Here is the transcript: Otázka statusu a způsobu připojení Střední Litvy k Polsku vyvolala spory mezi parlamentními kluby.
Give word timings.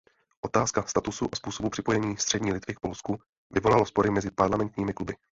Otázka 0.41 0.83
statusu 0.87 1.29
a 1.31 1.35
způsobu 1.35 1.69
připojení 1.69 2.17
Střední 2.17 2.53
Litvy 2.53 2.75
k 2.75 2.79
Polsku 2.79 3.19
vyvolala 3.51 3.85
spory 3.85 4.09
mezi 4.11 4.31
parlamentními 4.31 4.93
kluby. 4.93 5.15